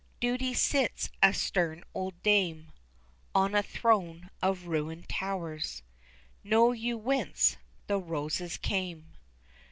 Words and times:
Duty 0.19 0.55
sits 0.55 1.11
a 1.21 1.31
stern 1.31 1.83
old 1.93 2.23
dame 2.23 2.71
On 3.35 3.53
a 3.53 3.61
throne 3.61 4.31
of 4.41 4.65
ruined 4.65 5.07
towers; 5.07 5.83
Know 6.43 6.71
you 6.71 6.97
whence 6.97 7.57
the 7.85 7.99
roses 7.99 8.57
came? 8.57 9.11